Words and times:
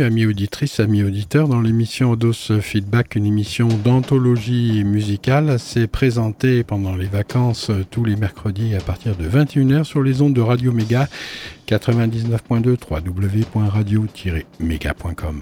Bienvenue, 0.00 0.22
amis 0.22 0.30
auditrices, 0.30 0.80
amis 0.80 1.02
auditeurs, 1.02 1.46
dans 1.46 1.60
l'émission 1.60 2.12
Odos 2.12 2.58
Feedback, 2.62 3.16
une 3.16 3.26
émission 3.26 3.68
d'anthologie 3.68 4.82
musicale. 4.82 5.58
C'est 5.58 5.88
présenté 5.88 6.64
pendant 6.64 6.96
les 6.96 7.04
vacances 7.04 7.70
tous 7.90 8.04
les 8.04 8.16
mercredis 8.16 8.74
à 8.74 8.80
partir 8.80 9.14
de 9.14 9.28
21h 9.28 9.84
sur 9.84 10.02
les 10.02 10.22
ondes 10.22 10.32
de 10.32 10.40
Radio 10.40 10.72
Méga 10.72 11.06
99.2 11.68 12.78
www.radio-méga.com. 12.88 15.40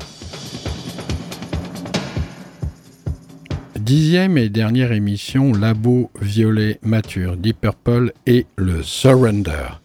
Dixième 3.79 4.39
et 4.39 4.49
dernière 4.49 4.91
émission, 4.91 5.53
Labo 5.53 6.11
Violet 6.21 6.81
Mature, 6.83 7.37
Deep 7.37 7.61
Purple 7.61 8.13
et 8.27 8.47
le 8.57 8.83
Surrender, 8.83 9.79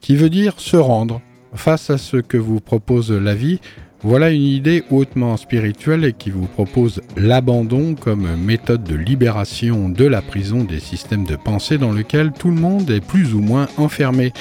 qui 0.00 0.16
veut 0.16 0.30
dire 0.30 0.54
se 0.56 0.78
rendre 0.78 1.20
face 1.54 1.90
à 1.90 1.98
ce 1.98 2.16
que 2.16 2.36
vous 2.36 2.60
propose 2.60 3.12
la 3.12 3.34
vie, 3.34 3.60
voilà 4.04 4.30
une 4.30 4.42
idée 4.42 4.84
hautement 4.90 5.38
spirituelle 5.38 6.04
et 6.04 6.12
qui 6.12 6.28
vous 6.28 6.46
propose 6.46 7.00
l'abandon 7.16 7.94
comme 7.94 8.36
méthode 8.36 8.84
de 8.84 8.94
libération 8.94 9.88
de 9.88 10.04
la 10.04 10.20
prison 10.20 10.62
des 10.62 10.78
systèmes 10.78 11.24
de 11.24 11.36
pensée 11.36 11.78
dans 11.78 11.90
lesquels 11.90 12.30
tout 12.38 12.50
le 12.50 12.60
monde 12.60 12.90
est 12.90 13.00
plus 13.00 13.34
ou 13.34 13.40
moins 13.40 13.66
enfermé. 13.78 14.34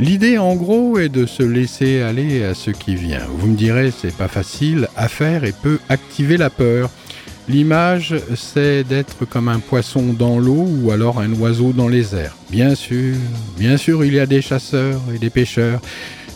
L'idée 0.00 0.38
en 0.38 0.56
gros 0.56 0.98
est 0.98 1.08
de 1.08 1.24
se 1.24 1.44
laisser 1.44 2.02
aller 2.02 2.42
à 2.42 2.54
ce 2.54 2.72
qui 2.72 2.96
vient. 2.96 3.24
Vous 3.38 3.46
me 3.46 3.56
direz 3.56 3.92
c'est 3.92 4.14
pas 4.14 4.26
facile 4.26 4.88
à 4.96 5.06
faire 5.06 5.44
et 5.44 5.52
peut 5.52 5.78
activer 5.88 6.36
la 6.36 6.50
peur. 6.50 6.90
L'image, 7.48 8.16
c'est 8.34 8.82
d'être 8.82 9.24
comme 9.24 9.48
un 9.48 9.60
poisson 9.60 10.14
dans 10.18 10.40
l'eau 10.40 10.66
ou 10.82 10.90
alors 10.90 11.20
un 11.20 11.32
oiseau 11.34 11.72
dans 11.72 11.86
les 11.86 12.16
airs. 12.16 12.36
Bien 12.50 12.74
sûr, 12.74 13.14
bien 13.56 13.76
sûr, 13.76 14.04
il 14.04 14.14
y 14.14 14.18
a 14.18 14.26
des 14.26 14.42
chasseurs 14.42 15.00
et 15.14 15.18
des 15.18 15.30
pêcheurs, 15.30 15.80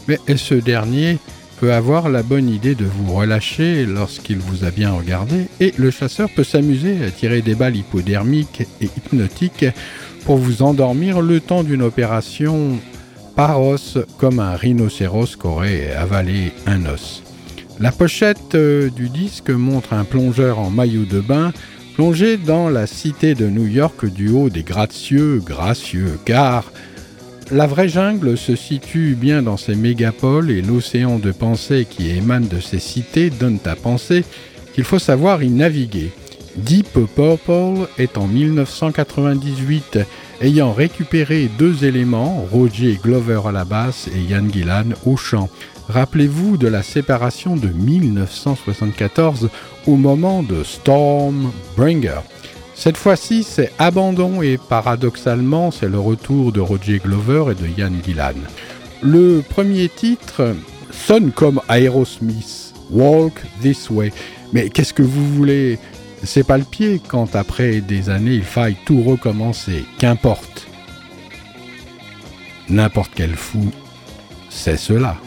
mais 0.07 0.21
ce 0.37 0.55
dernier 0.55 1.19
peut 1.61 1.75
avoir 1.75 2.09
la 2.09 2.23
bonne 2.23 2.49
idée 2.49 2.75
de 2.75 2.87
vous 2.87 3.13
relâcher 3.13 3.85
lorsqu'il 3.85 4.39
vous 4.39 4.65
a 4.65 4.71
bien 4.71 4.93
regardé, 4.93 5.47
et 5.61 5.75
le 5.77 5.91
chasseur 5.91 6.31
peut 6.35 6.43
s'amuser 6.43 7.05
à 7.05 7.11
tirer 7.11 7.43
des 7.43 7.55
balles 7.55 7.77
hypodermiques 7.77 8.63
et 8.81 8.87
hypnotiques 8.87 9.67
pour 10.25 10.39
vous 10.39 10.63
endormir 10.63 11.21
le 11.21 11.39
temps 11.39 11.63
d'une 11.63 11.83
opération 11.83 12.79
par 13.37 13.61
os 13.61 13.99
comme 14.17 14.41
un 14.41 14.57
rhinocéros 14.57 15.37
qu'aurait 15.37 15.93
avalé 15.93 16.53
un 16.65 16.87
os. 16.87 17.23
La 17.79 17.93
pochette 17.93 18.55
euh, 18.55 18.89
du 18.89 19.11
disque 19.11 19.51
montre 19.51 19.93
un 19.93 20.05
plongeur 20.05 20.59
en 20.59 20.71
maillot 20.71 21.05
de 21.05 21.21
bain 21.21 21.53
plongé 21.95 22.39
dans 22.39 22.71
la 22.71 22.87
cité 22.87 23.35
de 23.35 23.49
New 23.49 23.67
York 23.67 24.07
du 24.07 24.31
haut 24.31 24.49
des 24.49 24.63
gratte-cieux 24.63 25.43
gracieux, 25.45 26.19
car 26.25 26.73
la 27.53 27.67
vraie 27.67 27.89
jungle 27.89 28.37
se 28.37 28.55
situe 28.55 29.15
bien 29.15 29.43
dans 29.43 29.57
ces 29.57 29.75
mégapoles 29.75 30.51
et 30.51 30.63
l'océan 30.63 31.19
de 31.19 31.33
pensée 31.33 31.87
qui 31.89 32.11
émane 32.11 32.47
de 32.47 32.61
ces 32.61 32.79
cités 32.79 33.31
donne 33.31 33.59
à 33.65 33.75
penser 33.75 34.25
qu'il 34.73 34.85
faut 34.85 34.99
savoir 34.99 35.43
y 35.43 35.51
naviguer. 35.51 36.13
Deep 36.57 36.99
Purple 37.15 37.89
est 37.99 38.19
en 38.19 38.27
1998 38.27 39.99
ayant 40.41 40.73
récupéré 40.73 41.49
deux 41.59 41.85
éléments, 41.85 42.47
Roger 42.51 42.99
Glover 43.03 43.41
à 43.47 43.53
la 43.53 43.65
basse 43.65 44.09
et 44.15 44.21
Ian 44.21 44.49
Gillan 44.49 44.91
au 45.05 45.17
chant. 45.17 45.49
Rappelez-vous 45.89 46.57
de 46.57 46.69
la 46.69 46.83
séparation 46.83 47.57
de 47.57 47.69
1974 47.69 49.49
au 49.87 49.97
moment 49.97 50.43
de 50.43 50.63
Stormbringer. 50.63 52.21
Cette 52.81 52.97
fois-ci, 52.97 53.43
c'est 53.43 53.73
abandon 53.79 54.41
et 54.41 54.57
paradoxalement, 54.57 55.71
c'est 55.71 55.87
le 55.87 55.99
retour 55.99 56.51
de 56.51 56.61
Roger 56.61 56.99
Glover 56.99 57.53
et 57.53 57.55
de 57.55 57.69
Ian 57.79 57.93
Gillan. 58.03 58.33
Le 59.03 59.43
premier 59.47 59.91
titre 59.91 60.57
sonne 60.91 61.31
comme 61.31 61.61
Aerosmith, 61.69 62.73
Walk 62.91 63.35
This 63.61 63.91
Way. 63.91 64.15
Mais 64.55 64.71
qu'est-ce 64.71 64.95
que 64.95 65.03
vous 65.03 65.35
voulez? 65.35 65.79
C'est 66.25 66.43
pas 66.43 66.57
le 66.57 66.65
pied 66.65 67.03
quand 67.07 67.37
après 67.37 67.83
des 67.83 68.09
années 68.09 68.37
il 68.37 68.45
faille 68.45 68.79
tout 68.87 69.03
recommencer. 69.03 69.85
Qu'importe. 69.99 70.67
N'importe 72.71 73.13
quel 73.15 73.35
fou, 73.35 73.71
c'est 74.49 74.79
cela. 74.79 75.19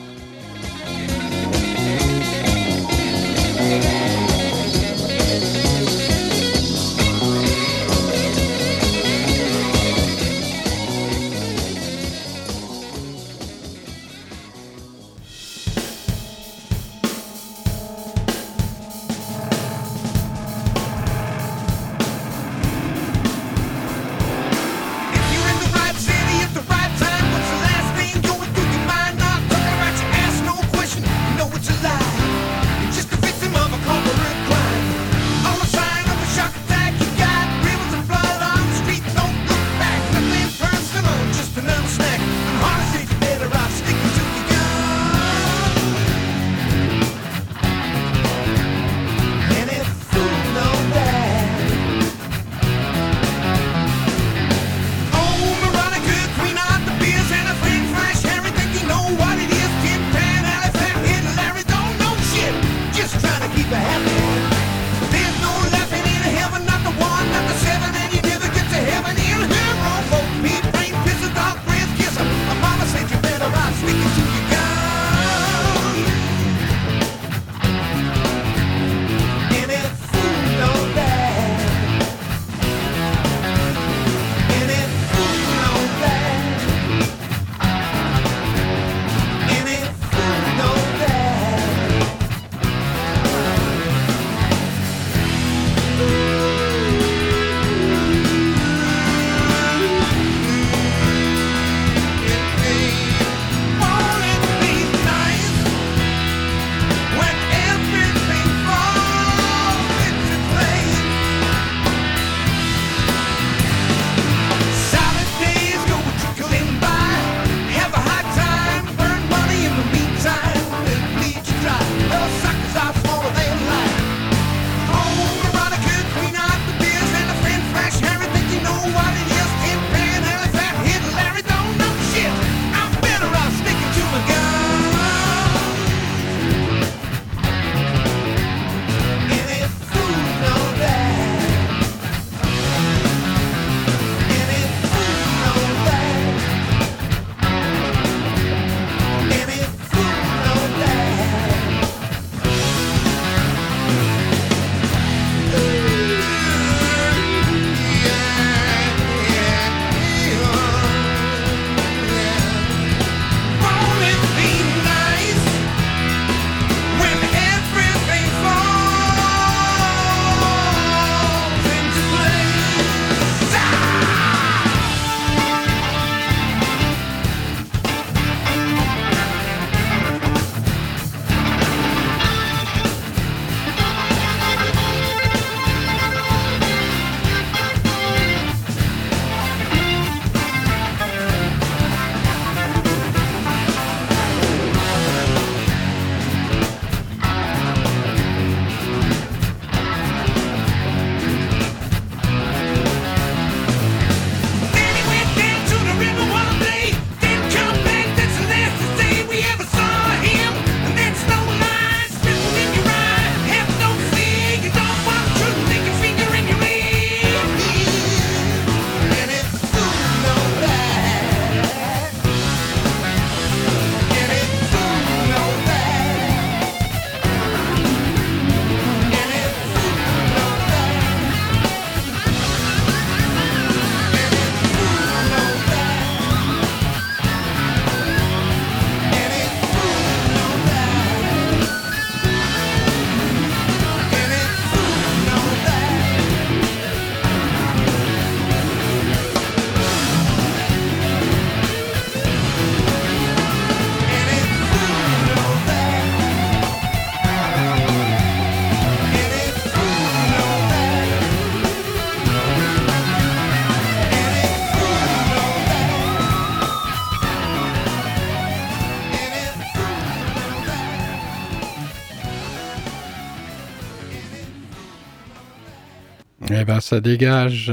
Dégage. 277.00 277.72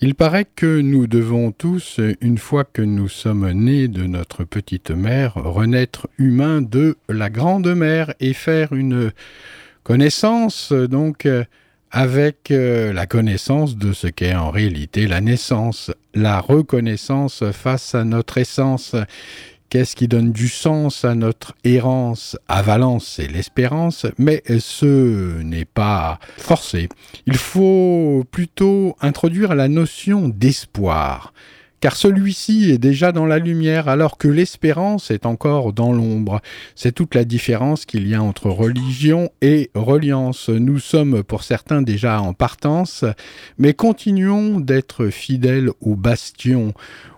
Il 0.00 0.14
paraît 0.14 0.46
que 0.56 0.80
nous 0.80 1.06
devons 1.06 1.52
tous, 1.52 2.00
une 2.20 2.38
fois 2.38 2.64
que 2.64 2.82
nous 2.82 3.08
sommes 3.08 3.50
nés 3.50 3.88
de 3.88 4.04
notre 4.04 4.44
petite 4.44 4.90
mère, 4.90 5.34
renaître 5.34 6.08
humains 6.18 6.62
de 6.62 6.96
la 7.08 7.30
grande 7.30 7.74
mère 7.74 8.14
et 8.20 8.32
faire 8.32 8.72
une 8.72 9.12
connaissance, 9.84 10.72
donc, 10.72 11.26
avec 11.92 12.50
euh, 12.50 12.92
la 12.92 13.06
connaissance 13.06 13.76
de 13.76 13.92
ce 13.92 14.06
qu'est 14.06 14.34
en 14.34 14.50
réalité 14.50 15.06
la 15.06 15.20
naissance, 15.20 15.92
la 16.14 16.40
reconnaissance 16.40 17.44
face 17.52 17.94
à 17.94 18.04
notre 18.04 18.38
essence, 18.38 18.96
Qu'est-ce 19.72 19.96
qui 19.96 20.06
donne 20.06 20.32
du 20.32 20.48
sens 20.48 21.02
à 21.06 21.14
notre 21.14 21.54
errance 21.64 22.36
À 22.46 22.60
Valence, 22.60 23.14
c'est 23.16 23.26
l'espérance, 23.26 24.04
mais 24.18 24.42
ce 24.58 25.40
n'est 25.40 25.64
pas 25.64 26.18
forcé. 26.36 26.90
Il 27.24 27.38
faut 27.38 28.22
plutôt 28.30 28.96
introduire 29.00 29.54
la 29.54 29.68
notion 29.68 30.28
d'espoir 30.28 31.32
car 31.80 31.96
celui-ci 31.96 32.70
est 32.70 32.78
déjà 32.78 33.10
dans 33.10 33.26
la 33.26 33.40
lumière 33.40 33.88
alors 33.88 34.16
que 34.16 34.28
l'espérance 34.28 35.10
est 35.10 35.26
encore 35.26 35.72
dans 35.72 35.92
l'ombre. 35.92 36.40
C'est 36.76 36.92
toute 36.92 37.16
la 37.16 37.24
différence 37.24 37.86
qu'il 37.86 38.06
y 38.06 38.14
a 38.14 38.22
entre 38.22 38.50
religion 38.50 39.30
et 39.40 39.68
reliance. 39.74 40.48
Nous 40.48 40.78
sommes 40.78 41.24
pour 41.24 41.42
certains 41.42 41.82
déjà 41.82 42.20
en 42.20 42.34
partance, 42.34 43.04
mais 43.58 43.74
continuons 43.74 44.60
d'être 44.60 45.08
fidèles 45.08 45.70
au 45.80 45.96
bastion, 45.96 46.72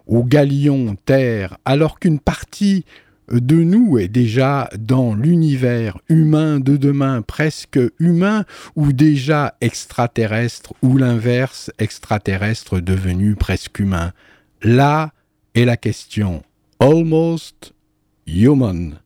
au 0.07 0.25
galion 0.25 0.97
terre, 1.05 1.59
alors 1.65 1.99
qu'une 1.99 2.21
partie 2.21 2.85
de 3.31 3.57
nous 3.57 3.99
est 3.99 4.09
déjà 4.09 4.69
dans 4.79 5.15
l'univers 5.15 5.99
humain 6.09 6.61
de 6.61 6.77
demain, 6.77 7.23
presque 7.23 7.81
humain, 7.99 8.45
ou 8.77 8.93
déjà 8.93 9.55
extraterrestre, 9.61 10.75
ou 10.83 10.97
l'inverse, 10.97 11.71
extraterrestre 11.79 12.81
devenu 12.81 13.35
presque 13.35 13.79
humain. 13.79 14.13
Là 14.63 15.13
est 15.55 15.65
la 15.65 15.77
question. 15.77 16.43
Almost 16.81 17.73
human. 18.27 18.99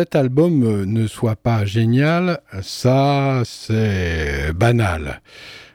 Cet 0.00 0.16
album 0.16 0.86
ne 0.86 1.06
soit 1.06 1.36
pas 1.36 1.66
génial, 1.66 2.40
ça 2.62 3.42
c'est 3.44 4.50
banal. 4.54 5.20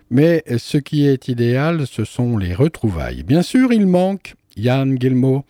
Mais 0.10 0.44
ce 0.58 0.79
qui 0.79 1.05
est 1.05 1.27
idéal, 1.27 1.86
ce 1.86 2.05
sont 2.05 2.36
les 2.36 2.55
retrouvailles. 2.55 3.22
Bien 3.22 3.44
sûr, 3.44 3.72
il 3.72 3.86
manque 3.86 4.34
Yann 4.58 5.00
Gilmour. 5.00 5.46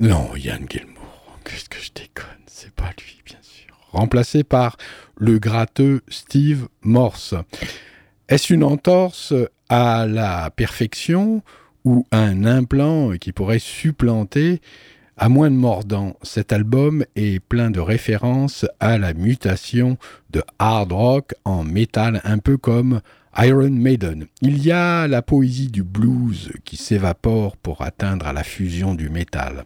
Non, 0.00 0.36
Yann 0.36 0.66
Gilmour, 0.68 1.38
qu'est-ce 1.46 1.70
que 1.70 1.80
je 1.80 1.92
déconne, 1.94 2.44
c'est 2.46 2.74
pas 2.74 2.90
lui, 2.98 3.22
bien 3.24 3.38
sûr. 3.40 3.74
Remplacé 3.90 4.44
par 4.44 4.76
le 5.16 5.38
gratteux 5.38 6.02
Steve 6.08 6.68
Morse. 6.82 7.34
Est-ce 8.28 8.52
une 8.52 8.64
entorse 8.64 9.32
à 9.70 10.06
la 10.06 10.50
perfection 10.50 11.42
ou 11.86 12.06
un 12.12 12.44
implant 12.44 13.16
qui 13.16 13.32
pourrait 13.32 13.58
supplanter 13.58 14.60
à 15.20 15.28
moins 15.28 15.50
de 15.50 15.56
mordant, 15.56 16.16
cet 16.22 16.50
album 16.50 17.04
est 17.14 17.40
plein 17.40 17.70
de 17.70 17.78
références 17.78 18.64
à 18.80 18.96
la 18.96 19.12
mutation 19.12 19.98
de 20.30 20.42
hard 20.58 20.92
rock 20.92 21.34
en 21.44 21.62
métal, 21.62 22.22
un 22.24 22.38
peu 22.38 22.56
comme 22.56 23.02
Iron 23.36 23.68
Maiden. 23.68 24.24
Il 24.40 24.64
y 24.64 24.72
a 24.72 25.06
la 25.06 25.20
poésie 25.20 25.68
du 25.68 25.82
blues 25.82 26.50
qui 26.64 26.78
s'évapore 26.78 27.58
pour 27.58 27.82
atteindre 27.82 28.26
à 28.26 28.32
la 28.32 28.42
fusion 28.42 28.94
du 28.94 29.10
métal. 29.10 29.64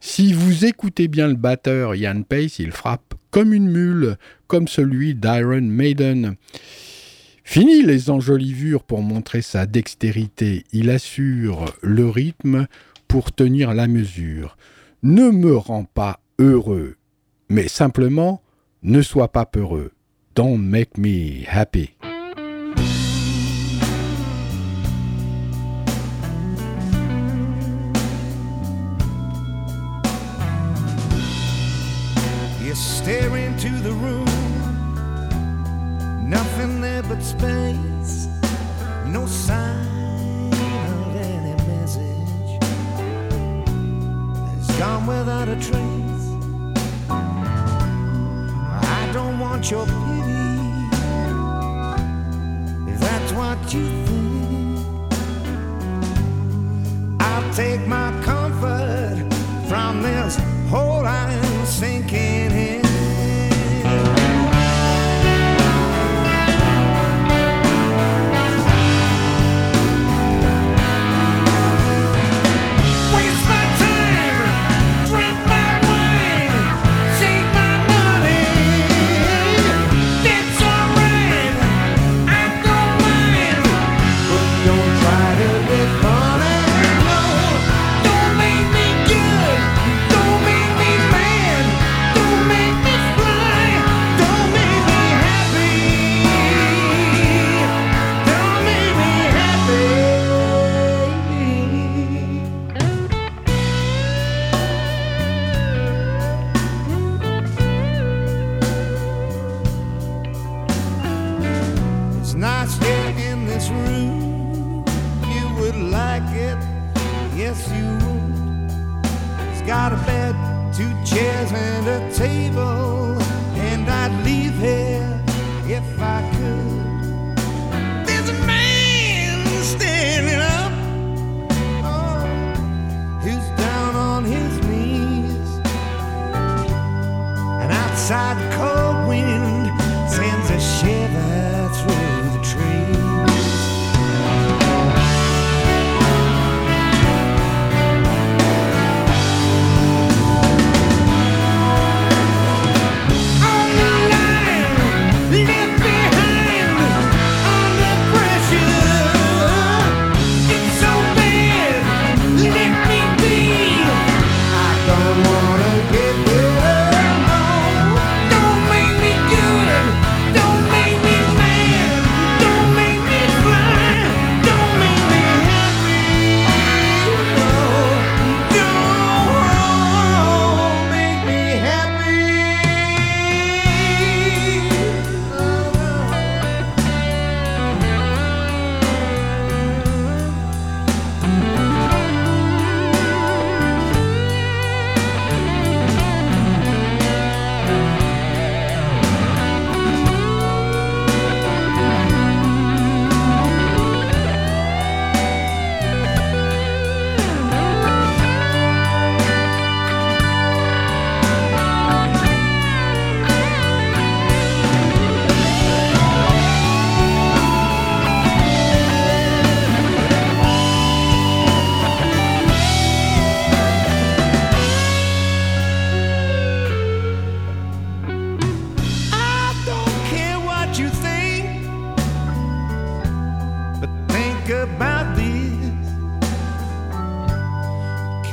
Si 0.00 0.32
vous 0.32 0.64
écoutez 0.64 1.06
bien 1.06 1.28
le 1.28 1.34
batteur 1.34 1.94
Ian 1.94 2.22
Pace, 2.22 2.58
il 2.58 2.72
frappe 2.72 3.14
comme 3.30 3.52
une 3.54 3.70
mule, 3.70 4.16
comme 4.48 4.66
celui 4.66 5.14
d'Iron 5.14 5.62
Maiden. 5.62 6.34
Fini 7.44 7.84
les 7.84 8.10
enjolivures 8.10 8.82
pour 8.82 9.02
montrer 9.02 9.40
sa 9.40 9.66
dextérité, 9.66 10.64
il 10.72 10.90
assure 10.90 11.72
le 11.80 12.08
rythme 12.10 12.66
pour 13.06 13.30
tenir 13.30 13.72
la 13.72 13.86
mesure 13.86 14.56
ne 15.02 15.30
me 15.30 15.56
rend 15.56 15.84
pas 15.84 16.20
heureux, 16.38 16.96
mais 17.48 17.68
simplement 17.68 18.42
ne 18.82 19.02
sois 19.02 19.28
pas 19.28 19.46
peureux. 19.46 19.92
Don't 20.34 20.58
make 20.58 20.98
me 20.98 21.44
happy. 21.48 21.95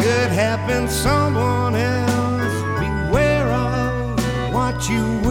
could 0.03 0.31
happen 0.31 0.89
someone 0.89 1.75
else. 1.75 2.53
Beware 2.77 3.47
of 3.47 4.53
what 4.53 4.89
you 4.89 5.22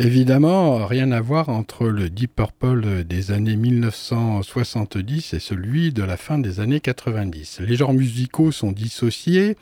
Évidemment, 0.00 0.86
rien 0.86 1.10
à 1.10 1.20
voir 1.20 1.48
entre 1.48 1.88
le 1.88 2.08
Deep 2.08 2.36
Purple 2.36 3.02
des 3.02 3.32
années 3.32 3.56
1970 3.56 5.34
et 5.34 5.40
celui 5.40 5.92
de 5.92 6.04
la 6.04 6.16
fin 6.16 6.38
des 6.38 6.60
années 6.60 6.78
90. 6.78 7.62
Les 7.66 7.74
genres 7.74 7.94
musicaux 7.94 8.52
sont 8.52 8.70
dissociés 8.70 9.56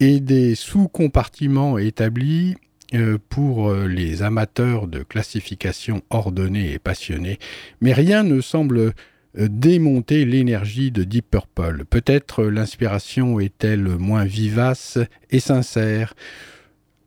et 0.00 0.20
des 0.20 0.54
sous-compartiments 0.54 1.76
établis 1.76 2.56
euh, 2.94 3.18
pour 3.28 3.68
euh, 3.68 3.86
les 3.86 4.22
amateurs 4.22 4.86
de 4.86 5.02
classification 5.02 6.00
ordonnée 6.08 6.72
et 6.72 6.78
passionnés, 6.78 7.38
mais 7.82 7.92
rien 7.92 8.22
ne 8.22 8.40
semble 8.40 8.78
euh, 8.78 8.92
démonter 9.34 10.24
l'énergie 10.24 10.90
de 10.90 11.04
Deep 11.04 11.32
Purple. 11.32 11.84
Peut-être 11.84 12.44
l'inspiration 12.44 13.38
est-elle 13.40 13.98
moins 13.98 14.24
vivace 14.24 14.98
et 15.30 15.38
sincère. 15.38 16.14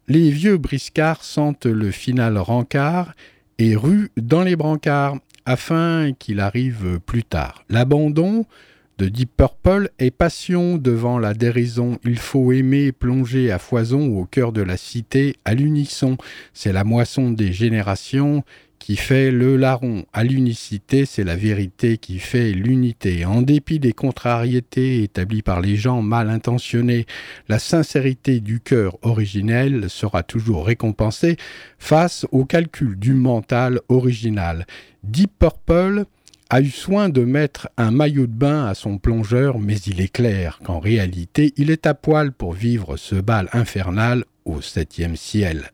Les 0.07 0.31
vieux 0.31 0.57
briscards 0.57 1.23
sentent 1.23 1.65
le 1.65 1.89
final 1.91 2.37
rancard 2.37 3.13
et 3.57 3.75
ruent 3.75 4.11
dans 4.17 4.43
les 4.43 4.57
brancards 4.57 5.17
afin 5.45 6.11
qu'il 6.17 6.39
arrive 6.41 6.99
plus 7.05 7.23
tard. 7.23 7.63
L'abandon 7.69 8.45
de 8.97 9.07
Deep 9.07 9.31
Purple 9.37 9.89
est 9.99 10.11
passion 10.11 10.77
devant 10.77 11.19
la 11.19 11.33
déraison. 11.33 11.97
Il 12.03 12.17
faut 12.17 12.51
aimer 12.51 12.91
plonger 12.91 13.51
à 13.51 13.59
foison 13.59 14.17
au 14.17 14.25
cœur 14.25 14.51
de 14.51 14.61
la 14.61 14.77
cité 14.77 15.37
à 15.45 15.53
l'unisson. 15.53 16.17
C'est 16.53 16.73
la 16.73 16.83
moisson 16.83 17.31
des 17.31 17.53
générations 17.53 18.43
qui 18.83 18.97
fait 18.97 19.31
le 19.31 19.55
larron. 19.55 20.03
À 20.11 20.25
l'unicité, 20.25 21.05
c'est 21.05 21.23
la 21.23 21.37
vérité 21.37 21.97
qui 21.97 22.19
fait 22.19 22.51
l'unité. 22.51 23.23
En 23.23 23.41
dépit 23.41 23.79
des 23.79 23.93
contrariétés 23.93 25.03
établies 25.03 25.41
par 25.41 25.61
les 25.61 25.77
gens 25.77 26.01
mal 26.01 26.29
intentionnés, 26.29 27.05
la 27.47 27.59
sincérité 27.59 28.41
du 28.41 28.59
cœur 28.59 28.97
originel 29.01 29.89
sera 29.89 30.21
toujours 30.21 30.65
récompensée 30.65 31.37
face 31.79 32.25
au 32.33 32.43
calcul 32.43 32.99
du 32.99 33.13
mental 33.13 33.79
original. 33.87 34.65
Deep 35.05 35.31
Purple 35.39 36.03
a 36.49 36.59
eu 36.59 36.69
soin 36.69 37.07
de 37.07 37.23
mettre 37.23 37.69
un 37.77 37.91
maillot 37.91 38.27
de 38.27 38.33
bain 38.33 38.65
à 38.65 38.73
son 38.73 38.97
plongeur, 38.97 39.59
mais 39.59 39.77
il 39.77 40.01
est 40.01 40.11
clair 40.11 40.59
qu'en 40.61 40.79
réalité, 40.79 41.53
il 41.55 41.71
est 41.71 41.87
à 41.87 41.93
poil 41.93 42.33
pour 42.33 42.51
vivre 42.51 42.97
ce 42.97 43.15
bal 43.15 43.47
infernal 43.53 44.25
au 44.43 44.59
septième 44.59 45.15
ciel. 45.15 45.71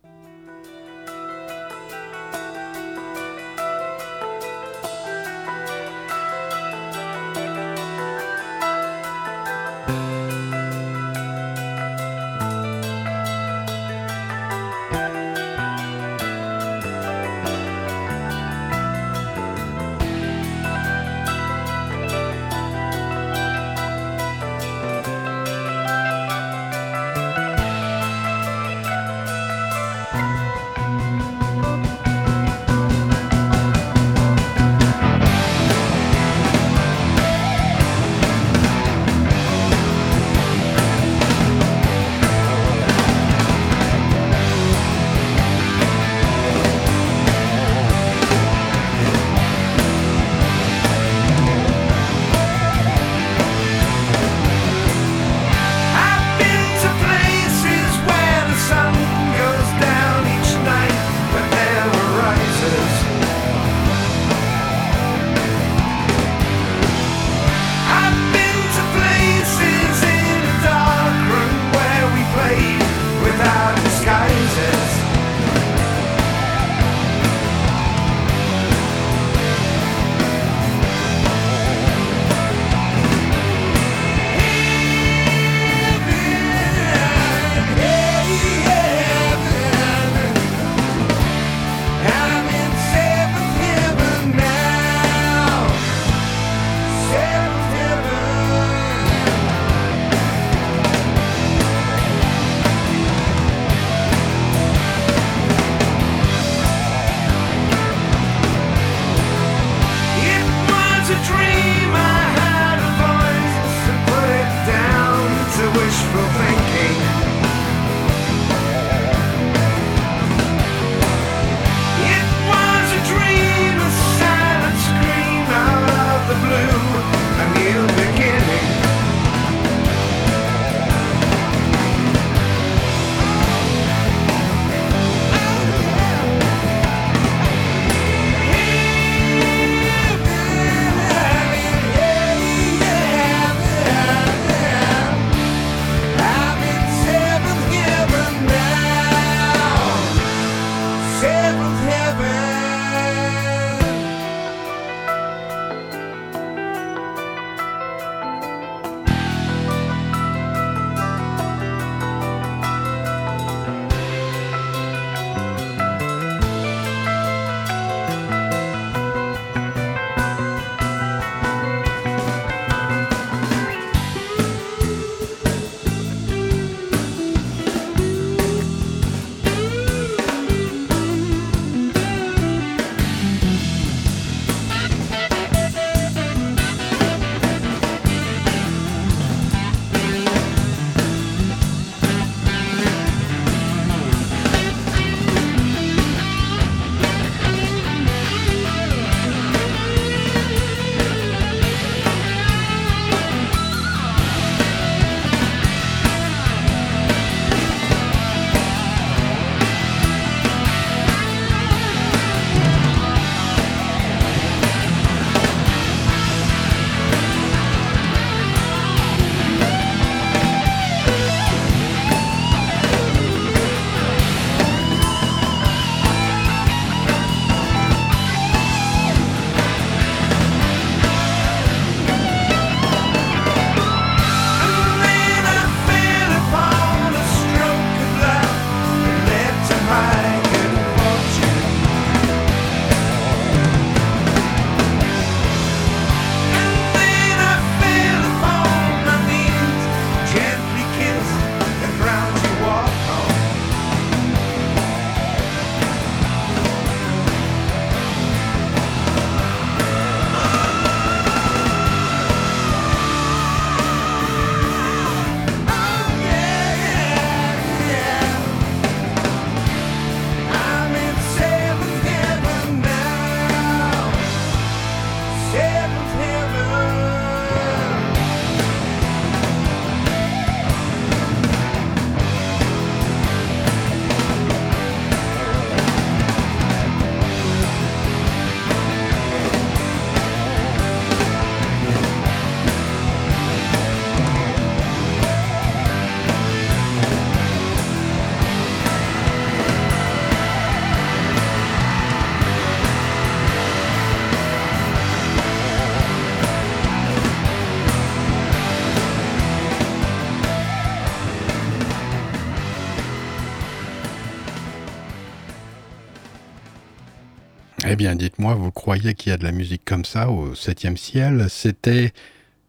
Dites-moi, 318.19 318.53
vous 318.53 318.71
croyez 318.71 319.13
qu'il 319.13 319.31
y 319.31 319.33
a 319.33 319.37
de 319.37 319.45
la 319.45 319.53
musique 319.53 319.83
comme 319.85 320.03
ça 320.03 320.29
au 320.29 320.53
septième 320.53 320.97
ciel? 320.97 321.45
C'était 321.49 322.11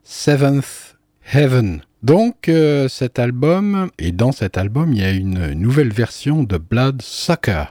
Seventh 0.04 0.96
Heaven. 1.34 1.82
Donc, 2.02 2.48
euh, 2.48 2.88
cet 2.88 3.18
album, 3.18 3.90
et 3.98 4.12
dans 4.12 4.30
cet 4.30 4.56
album, 4.56 4.92
il 4.92 5.00
y 5.00 5.04
a 5.04 5.10
une 5.10 5.52
nouvelle 5.54 5.92
version 5.92 6.44
de 6.44 6.56
Blood 6.56 7.02
Sucker. 7.02 7.64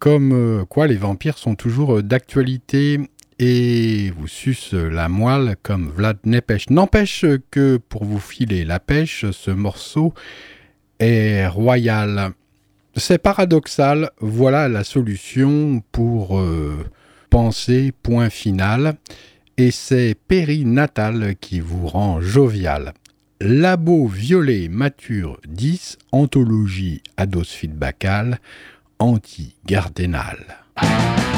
Comme 0.00 0.32
euh, 0.32 0.64
quoi, 0.64 0.88
les 0.88 0.96
vampires 0.96 1.38
sont 1.38 1.54
toujours 1.54 1.98
euh, 1.98 2.02
d'actualité 2.02 2.98
et 3.38 4.12
vous 4.18 4.28
sucent 4.28 4.74
la 4.74 5.08
moelle 5.08 5.56
comme 5.62 5.88
Vlad 5.88 6.18
Nepech. 6.24 6.68
N'empêche 6.70 7.24
que 7.50 7.76
pour 7.76 8.04
vous 8.04 8.18
filer 8.18 8.64
la 8.64 8.80
pêche, 8.80 9.24
ce 9.30 9.50
morceau 9.52 10.14
est 10.98 11.46
royal. 11.46 12.32
C'est 12.98 13.18
paradoxal, 13.18 14.10
voilà 14.20 14.68
la 14.68 14.82
solution 14.82 15.82
pour 15.92 16.38
euh, 16.38 16.82
penser 17.28 17.92
point 18.02 18.30
final. 18.30 18.96
Et 19.58 19.70
c'est 19.70 20.16
périnatal 20.28 21.36
qui 21.40 21.60
vous 21.60 21.86
rend 21.86 22.20
jovial. 22.20 22.94
Labo 23.40 24.06
violet 24.06 24.68
mature 24.68 25.38
10, 25.46 25.98
anthologie 26.12 27.02
ados 27.18 27.50
feedbackal, 27.50 28.38
anti-gardénal. 28.98 30.38
Got 30.80 31.35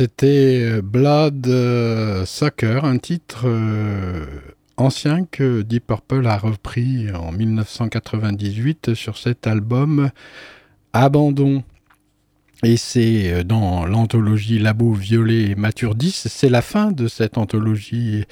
c'était 0.00 0.62
euh, 0.62 0.80
Blood 0.80 1.46
euh, 1.46 2.24
Sucker, 2.24 2.86
un 2.86 2.96
titre 2.96 3.42
euh, 3.44 4.24
ancien 4.78 5.26
que 5.26 5.60
Deep 5.60 5.88
Purple 5.88 6.26
a 6.26 6.38
repris 6.38 7.12
en 7.12 7.32
1998 7.32 8.94
sur 8.94 9.18
cet 9.18 9.46
album 9.46 10.08
Abandon. 10.94 11.64
Et 12.62 12.78
c'est 12.78 13.44
dans 13.44 13.84
l'anthologie 13.84 14.58
Labo 14.58 14.94
Violet 14.94 15.54
Mature 15.54 15.94
10, 15.94 16.28
c'est 16.30 16.48
la 16.48 16.62
fin 16.62 16.92
de 16.92 17.06
cette 17.06 17.36
anthologie 17.36 18.24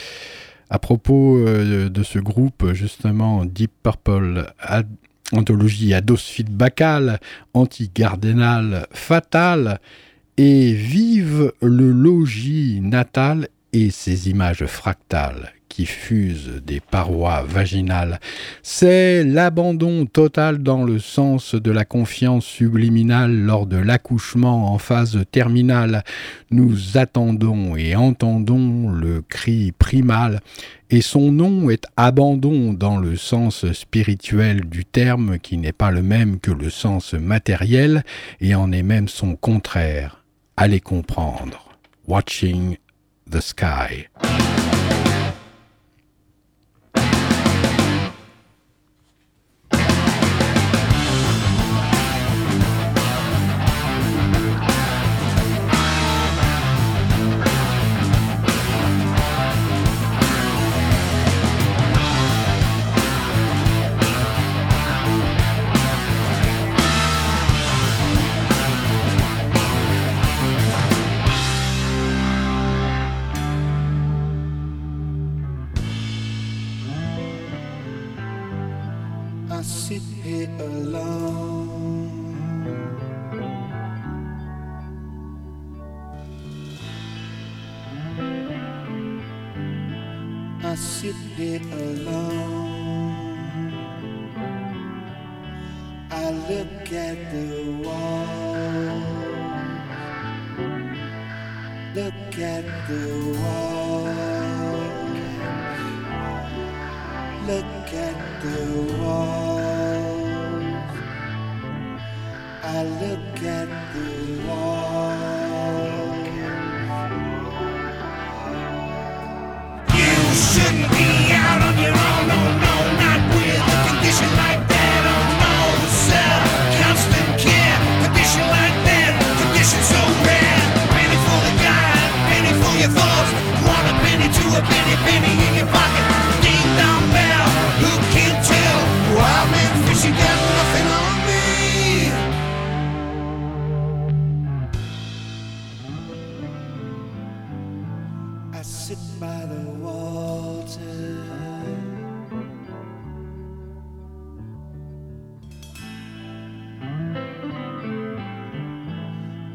à 0.70 0.78
propos 0.78 1.44
de 1.44 2.02
ce 2.02 2.18
groupe 2.18 2.72
justement 2.72 3.44
Deep 3.44 3.72
Purple, 3.83 4.50
anthologie 5.33 5.92
Adosphyte 5.92 6.50
Bacal, 6.50 7.20
Anti-Gardenal 7.52 8.87
Fatal 8.90 9.81
et 10.40 10.72
Vive 10.72 11.53
le 11.61 11.90
logis 11.90 12.79
natal 12.81 13.48
et 13.72 13.90
ses 13.90 14.31
images 14.31 14.66
fractales 14.66 15.53
qui 15.68 15.85
fusent 15.85 16.62
des 16.64 16.79
parois 16.79 17.42
vaginales. 17.42 18.20
C'est 18.62 19.24
l'abandon 19.24 20.07
total 20.07 20.59
dans 20.59 20.85
le 20.85 21.01
sens 21.01 21.57
de 21.57 21.70
la 21.72 21.85
confiance 21.85 22.44
subliminale 22.44 23.35
lors 23.35 23.66
de 23.66 23.79
l'accouchement 23.79 24.72
en 24.72 24.79
phase 24.79 25.24
terminale. 25.33 26.05
Nous 26.53 26.96
attendons 26.96 27.74
et 27.74 27.96
entendons 27.96 28.90
le 28.90 29.22
cri 29.22 29.72
primal 29.77 30.40
et 30.88 31.01
son 31.01 31.33
nom 31.33 31.68
est 31.68 31.85
abandon 31.96 32.72
dans 32.72 32.96
le 32.96 33.16
sens 33.16 33.70
spirituel 33.72 34.66
du 34.66 34.85
terme 34.85 35.40
qui 35.40 35.59
n'est 35.59 35.72
pas 35.72 35.90
le 35.90 36.03
même 36.03 36.38
que 36.38 36.53
le 36.53 36.70
sens 36.70 37.14
matériel 37.14 38.05
et 38.40 38.55
en 38.55 38.70
est 38.70 38.85
même 38.85 39.09
son 39.09 39.35
contraire. 39.35 40.18
Allez 40.61 40.81
comprendre. 40.81 41.79
Watching 42.09 42.79
the 43.31 43.40
sky. 43.40 44.09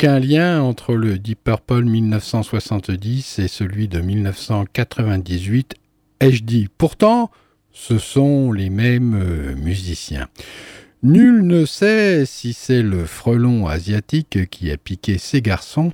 Aucun 0.00 0.18
lien 0.18 0.62
entre 0.62 0.94
le 0.94 1.18
Deep 1.18 1.44
Purple 1.44 1.84
1970 1.84 3.38
et 3.38 3.48
celui 3.48 3.86
de 3.86 4.00
1998, 4.00 5.74
ai-je 6.20 6.42
dit. 6.42 6.68
Pourtant, 6.78 7.30
ce 7.70 7.98
sont 7.98 8.50
les 8.50 8.70
mêmes 8.70 9.14
euh, 9.14 9.54
musiciens. 9.56 10.28
Nul 11.02 11.46
ne 11.46 11.66
sait 11.66 12.24
si 12.24 12.54
c'est 12.54 12.80
le 12.80 13.04
frelon 13.04 13.66
asiatique 13.66 14.48
qui 14.48 14.70
a 14.70 14.78
piqué 14.78 15.18
ces 15.18 15.42
garçons 15.42 15.92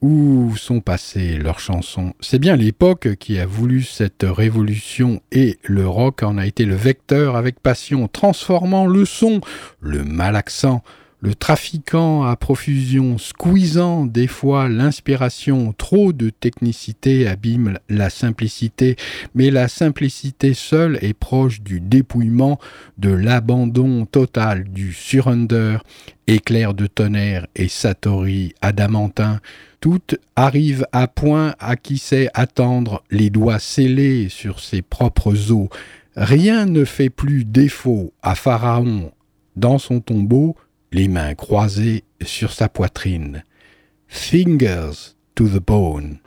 où 0.00 0.56
sont 0.56 0.80
passées 0.80 1.36
leurs 1.36 1.60
chansons. 1.60 2.14
C'est 2.20 2.38
bien 2.38 2.56
l'époque 2.56 3.16
qui 3.16 3.38
a 3.38 3.44
voulu 3.44 3.82
cette 3.82 4.24
révolution 4.26 5.20
et 5.30 5.58
le 5.62 5.86
rock 5.86 6.22
en 6.22 6.38
a 6.38 6.46
été 6.46 6.64
le 6.64 6.74
vecteur 6.74 7.36
avec 7.36 7.60
passion, 7.60 8.08
transformant 8.08 8.86
le 8.86 9.04
son, 9.04 9.42
le 9.80 10.04
malaxant, 10.04 10.82
le 11.20 11.34
trafiquant 11.34 12.24
à 12.24 12.36
profusion, 12.36 13.18
squeezant 13.18 14.06
des 14.06 14.26
fois 14.26 14.68
l'inspiration, 14.68 15.72
trop 15.72 16.12
de 16.12 16.30
technicité 16.30 17.26
abîme 17.26 17.78
la 17.88 18.10
simplicité, 18.10 18.96
mais 19.34 19.50
la 19.50 19.68
simplicité 19.68 20.54
seule 20.54 20.98
est 21.00 21.14
proche 21.14 21.62
du 21.62 21.80
dépouillement, 21.80 22.58
de 22.98 23.10
l'abandon 23.10 24.04
total, 24.04 24.64
du 24.64 24.92
surrender, 24.92 25.78
éclair 26.26 26.74
de 26.74 26.86
tonnerre 26.86 27.46
et 27.56 27.68
satori 27.68 28.54
adamantin, 28.60 29.40
tout 29.80 30.02
arrive 30.34 30.86
à 30.92 31.06
point 31.08 31.54
à 31.58 31.76
qui 31.76 31.98
sait 31.98 32.28
attendre 32.34 33.02
les 33.10 33.30
doigts 33.30 33.58
scellés 33.58 34.28
sur 34.28 34.60
ses 34.60 34.82
propres 34.82 35.52
os. 35.52 35.68
Rien 36.16 36.66
ne 36.66 36.84
fait 36.84 37.10
plus 37.10 37.44
défaut 37.44 38.12
à 38.22 38.34
Pharaon 38.34 39.12
dans 39.54 39.78
son 39.78 40.00
tombeau, 40.00 40.56
les 40.96 41.08
mains 41.08 41.34
croisées 41.34 42.04
sur 42.24 42.52
sa 42.52 42.70
poitrine. 42.70 43.44
Fingers 44.08 45.14
to 45.34 45.46
the 45.46 45.60
bone. 45.60 46.20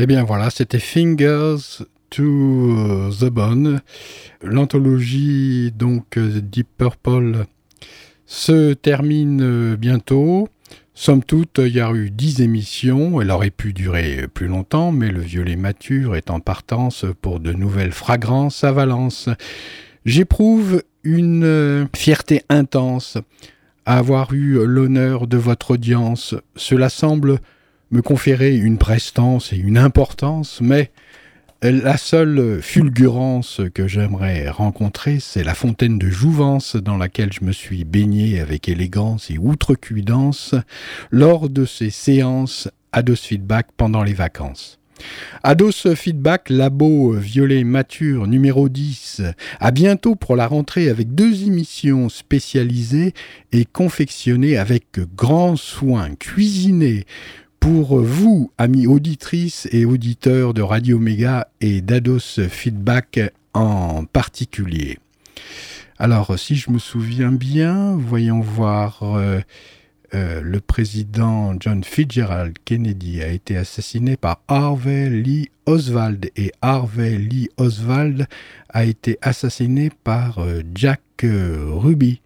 Eh 0.00 0.06
bien 0.06 0.22
voilà, 0.22 0.48
c'était 0.50 0.78
Fingers 0.78 1.82
to 2.10 3.10
the 3.10 3.24
Bone. 3.24 3.80
L'anthologie 4.42 5.72
donc 5.76 6.16
Deep 6.16 6.68
Purple 6.78 7.46
se 8.24 8.74
termine 8.74 9.74
bientôt. 9.74 10.48
Somme 10.94 11.24
toute, 11.24 11.58
il 11.58 11.74
y 11.74 11.80
a 11.80 11.90
eu 11.92 12.10
10 12.12 12.42
émissions, 12.42 13.20
elle 13.20 13.32
aurait 13.32 13.50
pu 13.50 13.72
durer 13.72 14.28
plus 14.32 14.46
longtemps, 14.46 14.92
mais 14.92 15.10
le 15.10 15.20
violet 15.20 15.56
mature 15.56 16.14
est 16.14 16.30
en 16.30 16.38
partance 16.38 17.04
pour 17.20 17.40
de 17.40 17.52
nouvelles 17.52 17.90
fragrances 17.90 18.62
à 18.62 18.70
Valence. 18.70 19.28
J'éprouve 20.04 20.84
une 21.02 21.42
euh, 21.42 21.86
fierté 21.96 22.42
intense 22.48 23.18
à 23.84 23.98
avoir 23.98 24.32
eu 24.32 24.64
l'honneur 24.64 25.26
de 25.26 25.38
votre 25.38 25.72
audience. 25.72 26.36
Cela 26.54 26.88
semble 26.88 27.40
me 27.90 28.02
conférer 28.02 28.56
une 28.56 28.78
prestance 28.78 29.52
et 29.52 29.56
une 29.56 29.78
importance, 29.78 30.60
mais 30.60 30.90
la 31.62 31.96
seule 31.96 32.62
fulgurance 32.62 33.60
que 33.74 33.88
j'aimerais 33.88 34.48
rencontrer, 34.48 35.18
c'est 35.20 35.42
la 35.42 35.54
fontaine 35.54 35.98
de 35.98 36.08
jouvence 36.08 36.76
dans 36.76 36.96
laquelle 36.96 37.32
je 37.32 37.44
me 37.44 37.52
suis 37.52 37.84
baigné 37.84 38.40
avec 38.40 38.68
élégance 38.68 39.30
et 39.30 39.38
outrecuidance 39.38 40.54
lors 41.10 41.48
de 41.48 41.64
ces 41.64 41.90
séances 41.90 42.68
Ados 42.92 43.20
Feedback 43.20 43.68
pendant 43.76 44.04
les 44.04 44.12
vacances. 44.12 44.78
Ados 45.42 45.94
Feedback 45.94 46.50
Labo 46.50 47.12
Violet 47.12 47.64
Mature 47.64 48.26
numéro 48.26 48.68
10. 48.68 49.22
À 49.60 49.70
bientôt 49.70 50.14
pour 50.14 50.36
la 50.36 50.46
rentrée 50.46 50.88
avec 50.88 51.14
deux 51.14 51.44
émissions 51.44 52.08
spécialisées 52.08 53.14
et 53.52 53.64
confectionnées 53.64 54.56
avec 54.56 55.00
grand 55.16 55.56
soin, 55.56 56.14
cuisinées 56.16 57.04
pour 57.60 58.00
vous, 58.00 58.50
amis 58.58 58.86
auditrices 58.86 59.68
et 59.72 59.84
auditeurs 59.84 60.54
de 60.54 60.62
Radio 60.62 60.98
Méga 60.98 61.48
et 61.60 61.80
d'Ados 61.80 62.40
Feedback 62.48 63.20
en 63.54 64.04
particulier. 64.04 64.98
Alors, 65.98 66.38
si 66.38 66.54
je 66.54 66.70
me 66.70 66.78
souviens 66.78 67.32
bien, 67.32 67.96
voyons 67.96 68.40
voir, 68.40 69.02
euh, 69.02 69.40
euh, 70.14 70.40
le 70.40 70.60
président 70.60 71.54
John 71.58 71.84
Fitzgerald 71.84 72.56
Kennedy 72.64 73.20
a 73.20 73.28
été 73.28 73.56
assassiné 73.56 74.16
par 74.16 74.40
Harvey 74.48 75.10
Lee 75.10 75.50
Oswald 75.66 76.30
et 76.36 76.52
Harvey 76.62 77.18
Lee 77.18 77.50
Oswald 77.58 78.26
a 78.70 78.84
été 78.84 79.18
assassiné 79.20 79.90
par 80.04 80.38
euh, 80.38 80.62
Jack 80.74 81.02
Ruby. 81.22 82.22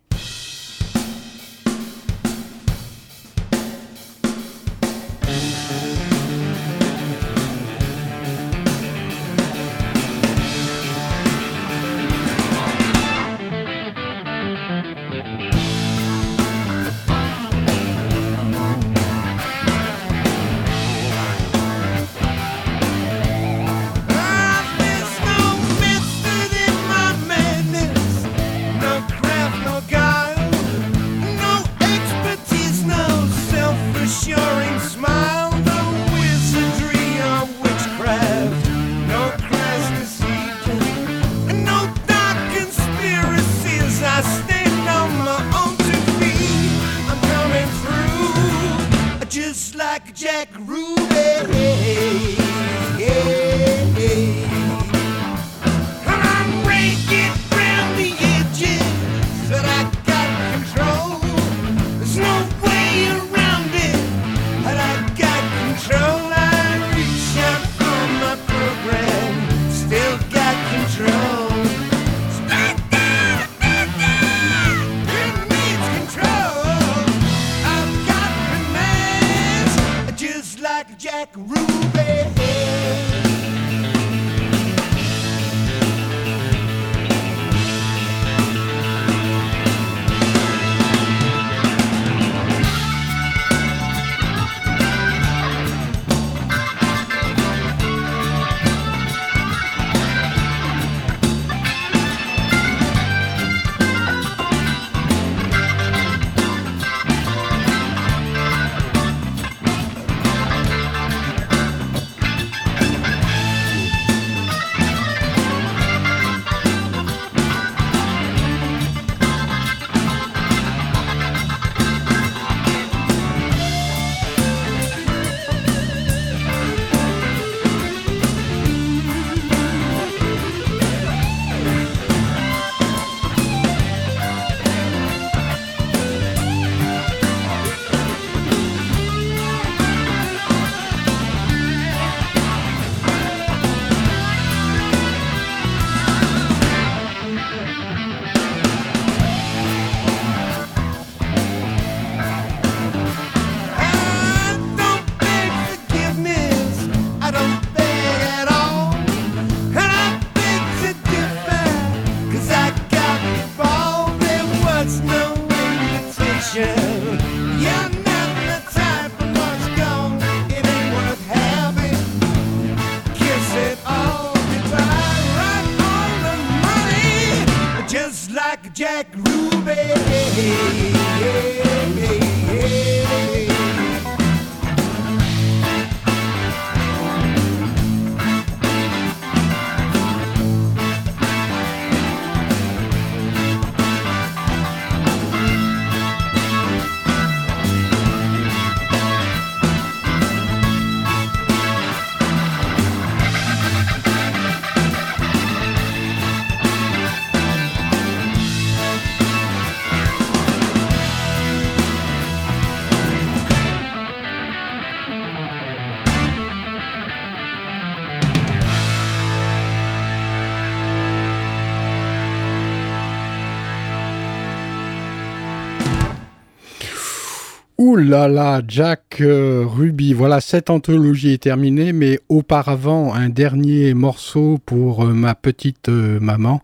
Ouh 227.85 227.97
là 227.97 228.29
là, 228.29 228.63
Jack 228.69 229.21
euh, 229.21 229.65
Ruby. 229.67 230.13
Voilà, 230.13 230.41
cette 230.41 230.71
anthologie 230.71 231.33
est 231.33 231.43
terminée, 231.43 231.93
mais 231.93 232.21
auparavant, 232.29 233.13
un 233.13 233.29
dernier 233.29 233.93
morceau 233.93 234.61
pour 234.65 235.05
euh, 235.05 235.13
ma 235.13 235.35
petite 235.35 235.89
euh, 235.89 236.21
maman 236.21 236.63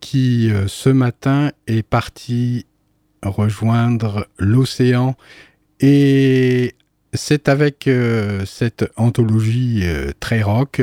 qui, 0.00 0.50
ce 0.66 0.90
matin, 0.90 1.50
est 1.66 1.82
partie 1.82 2.66
rejoindre 3.22 4.28
l'océan. 4.36 5.16
Et 5.80 6.74
c'est 7.14 7.48
avec 7.48 7.88
cette 8.44 8.84
anthologie 8.96 9.82
très 10.20 10.42
rock. 10.42 10.82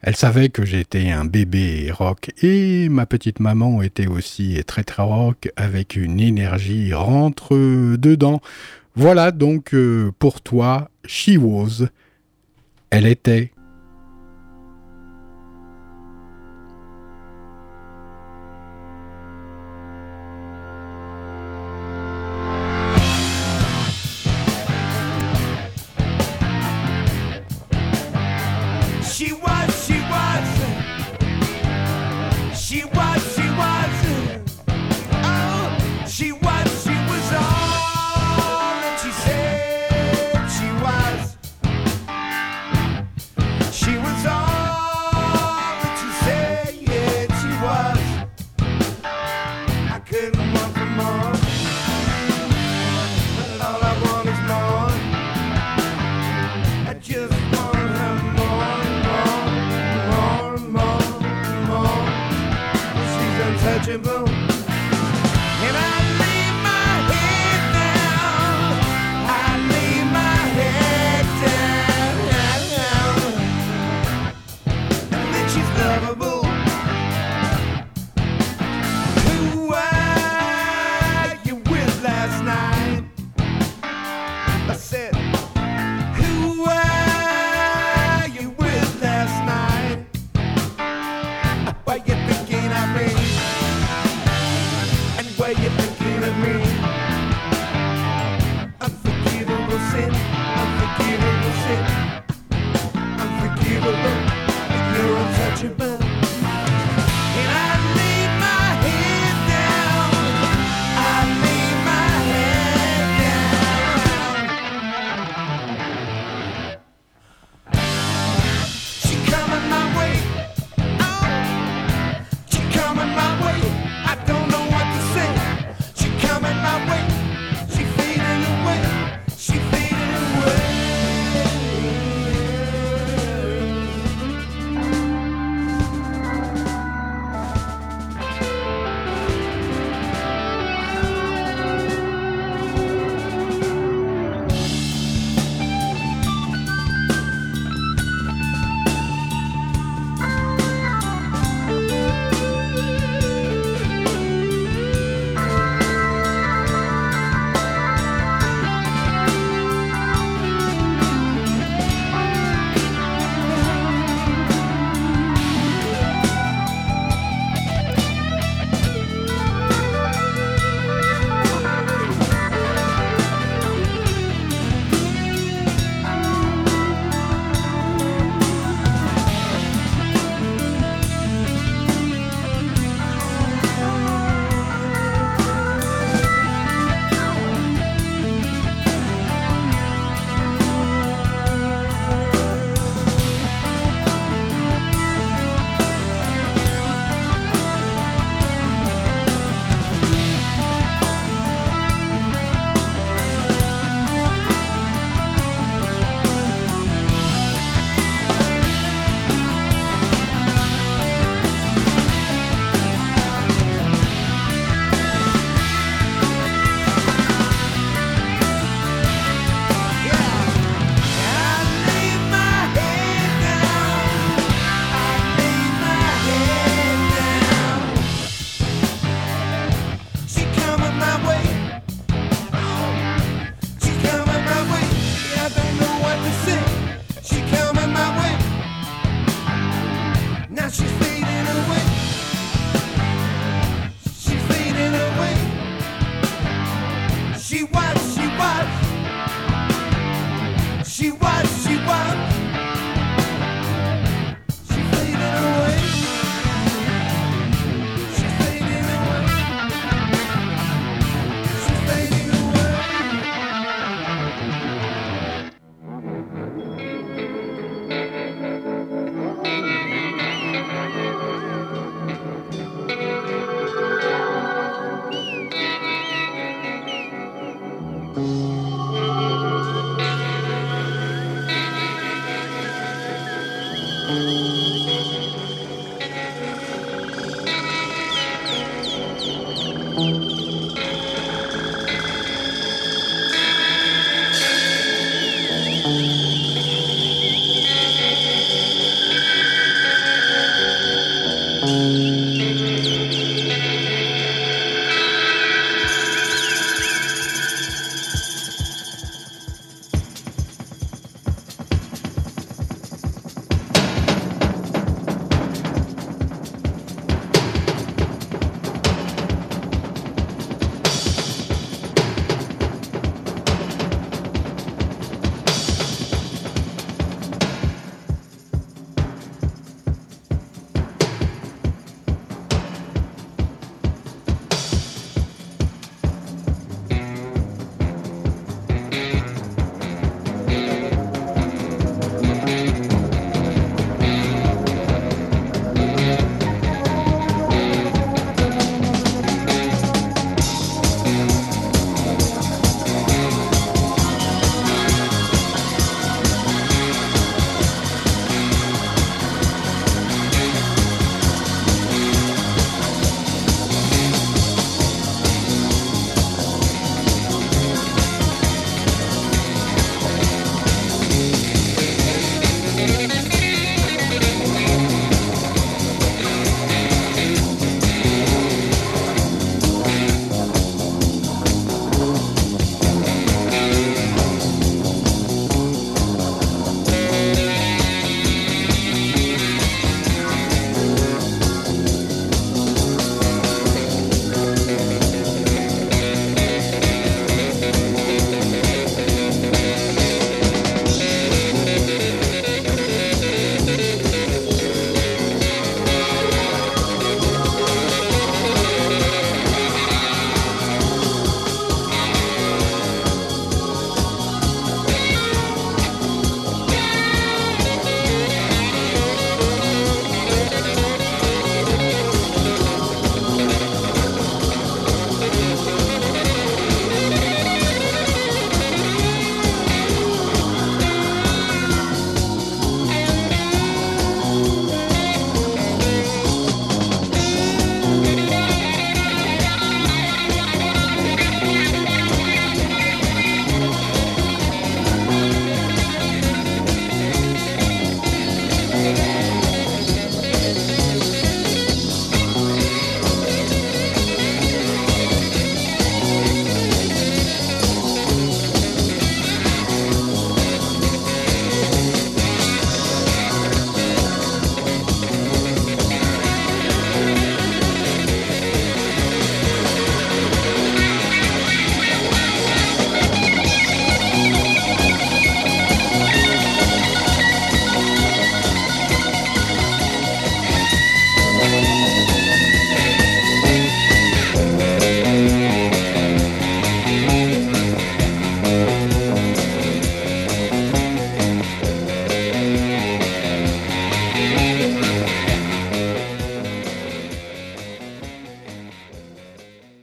Elle 0.00 0.16
savait 0.16 0.48
que 0.48 0.64
j'étais 0.64 1.10
un 1.10 1.26
bébé 1.26 1.90
rock 1.92 2.30
et 2.42 2.88
ma 2.88 3.04
petite 3.04 3.38
maman 3.38 3.82
était 3.82 4.06
aussi 4.06 4.58
très 4.66 4.82
très 4.82 5.02
rock 5.02 5.50
avec 5.56 5.94
une 5.94 6.20
énergie 6.20 6.94
rentre 6.94 7.54
dedans. 7.98 8.40
Voilà 8.96 9.32
donc 9.32 9.74
euh, 9.74 10.12
pour 10.18 10.40
toi, 10.40 10.88
She 11.04 11.32
Was. 11.38 11.86
Elle 12.90 13.06
était. 13.06 13.53